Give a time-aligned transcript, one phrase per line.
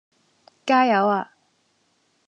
[0.65, 1.29] 加油呀